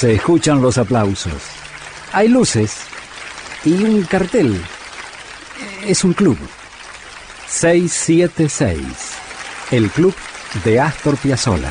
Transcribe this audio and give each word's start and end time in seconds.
Se 0.00 0.14
escuchan 0.14 0.62
los 0.62 0.78
aplausos. 0.78 1.42
Hay 2.14 2.28
luces 2.28 2.86
y 3.66 3.84
un 3.84 4.02
cartel. 4.04 4.58
Es 5.86 6.04
un 6.04 6.14
club. 6.14 6.38
676. 7.46 8.80
El 9.70 9.90
club 9.90 10.14
de 10.64 10.80
Astor 10.80 11.18
Piazzolla. 11.18 11.70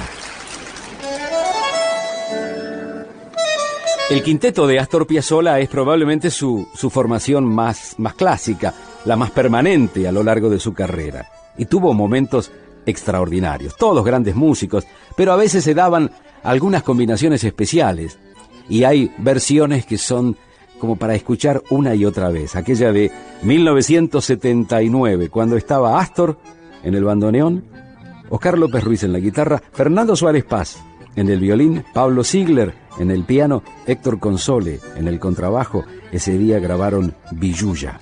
El 4.11 4.21
quinteto 4.21 4.67
de 4.67 4.77
Astor 4.77 5.07
Piazzolla 5.07 5.59
es 5.59 5.67
probablemente 5.67 6.29
su, 6.29 6.67
su 6.75 6.91
formación 6.91 7.45
más, 7.45 7.95
más 7.97 8.13
clásica, 8.13 8.75
la 9.05 9.15
más 9.15 9.31
permanente 9.31 10.07
a 10.07 10.11
lo 10.11 10.21
largo 10.21 10.51
de 10.51 10.59
su 10.59 10.75
carrera. 10.75 11.31
Y 11.57 11.65
tuvo 11.65 11.95
momentos 11.95 12.51
extraordinarios, 12.85 13.75
todos 13.75 14.05
grandes 14.05 14.35
músicos, 14.35 14.85
pero 15.17 15.33
a 15.33 15.35
veces 15.35 15.63
se 15.63 15.73
daban 15.73 16.11
algunas 16.43 16.83
combinaciones 16.83 17.43
especiales. 17.43 18.17
Y 18.67 18.83
hay 18.83 19.11
versiones 19.17 19.85
que 19.85 19.97
son 19.97 20.37
como 20.79 20.95
para 20.95 21.15
escuchar 21.15 21.61
una 21.69 21.93
y 21.95 22.05
otra 22.05 22.29
vez. 22.29 22.55
Aquella 22.55 22.91
de 22.91 23.11
1979, 23.43 25.29
cuando 25.29 25.57
estaba 25.57 25.99
Astor 25.99 26.37
en 26.83 26.95
el 26.95 27.03
bandoneón, 27.03 27.65
Oscar 28.29 28.57
López 28.57 28.83
Ruiz 28.83 29.03
en 29.03 29.13
la 29.13 29.19
guitarra, 29.19 29.61
Fernando 29.73 30.15
Suárez 30.15 30.45
Paz 30.45 30.77
en 31.15 31.29
el 31.29 31.39
violín, 31.39 31.83
Pablo 31.93 32.23
Ziegler 32.23 32.73
en 32.99 33.11
el 33.11 33.23
piano, 33.23 33.63
Héctor 33.85 34.19
Console 34.19 34.79
en 34.95 35.07
el 35.07 35.19
contrabajo. 35.19 35.83
Ese 36.11 36.37
día 36.37 36.59
grabaron 36.59 37.13
Villuya. 37.31 37.99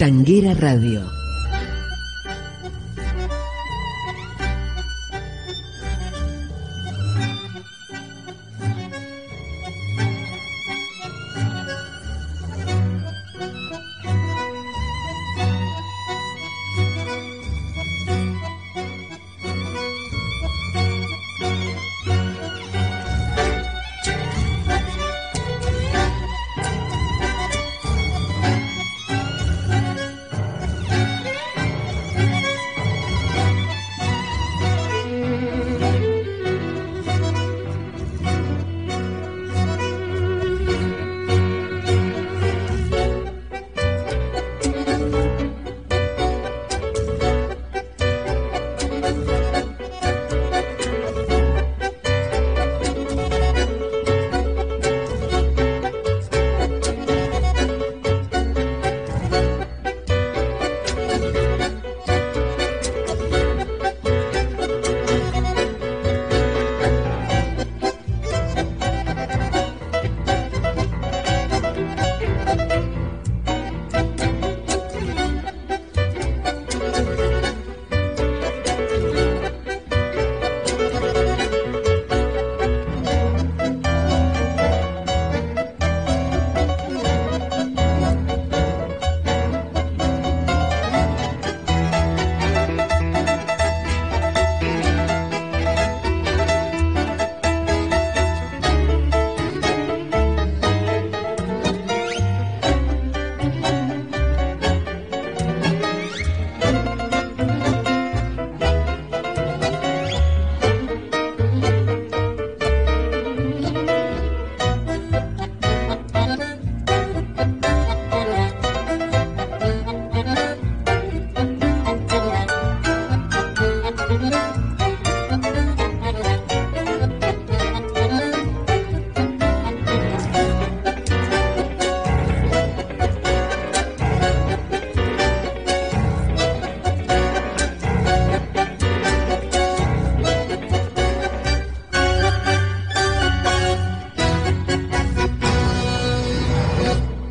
Tanguera 0.00 0.54
Radio 0.54 1.19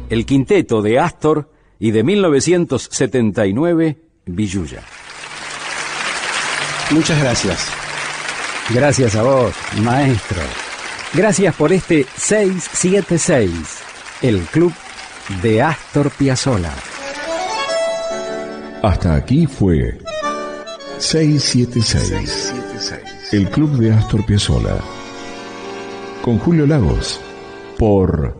el 0.09 0.25
quinteto 0.25 0.81
de 0.81 1.00
Astor 1.00 1.51
y 1.79 1.91
de 1.91 2.03
1979, 2.03 3.97
Villuya. 4.25 4.81
Muchas 6.91 7.21
gracias. 7.21 7.67
Gracias 8.71 9.15
a 9.15 9.23
vos, 9.23 9.53
maestro. 9.81 10.41
Gracias 11.13 11.56
por 11.56 11.71
este 11.73 12.06
676, 12.17 13.51
el 14.21 14.41
club 14.41 14.73
de 15.41 15.61
Astor 15.61 16.11
Piazzolla. 16.11 16.73
Hasta 18.83 19.15
aquí 19.15 19.45
fue 19.47 19.97
676, 21.00 22.53
el 23.31 23.50
club 23.50 23.71
de 23.77 23.91
Astor 23.91 24.25
Piazzolla. 24.25 24.77
Con 26.21 26.38
Julio 26.39 26.67
Lagos, 26.67 27.19
por 27.77 28.39